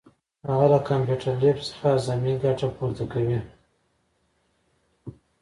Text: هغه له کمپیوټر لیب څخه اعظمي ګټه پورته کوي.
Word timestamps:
هغه 0.47 0.65
له 0.73 0.79
کمپیوټر 0.89 1.31
لیب 1.41 1.57
څخه 1.67 1.85
اعظمي 1.93 2.33
ګټه 2.43 2.67
پورته 2.75 3.05
کوي. 3.11 3.39